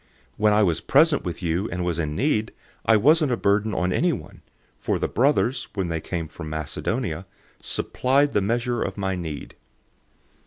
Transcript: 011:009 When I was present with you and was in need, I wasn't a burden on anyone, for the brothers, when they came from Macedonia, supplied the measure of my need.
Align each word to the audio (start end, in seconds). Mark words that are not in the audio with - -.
011:009 0.31 0.33
When 0.37 0.53
I 0.53 0.63
was 0.63 0.81
present 0.81 1.23
with 1.23 1.43
you 1.43 1.69
and 1.69 1.85
was 1.85 1.99
in 1.99 2.15
need, 2.15 2.53
I 2.87 2.97
wasn't 2.97 3.31
a 3.33 3.37
burden 3.37 3.75
on 3.75 3.93
anyone, 3.93 4.41
for 4.79 4.97
the 4.97 5.07
brothers, 5.07 5.67
when 5.75 5.89
they 5.89 6.01
came 6.01 6.27
from 6.27 6.49
Macedonia, 6.49 7.27
supplied 7.61 8.33
the 8.33 8.41
measure 8.41 8.81
of 8.81 8.97
my 8.97 9.15
need. 9.15 9.53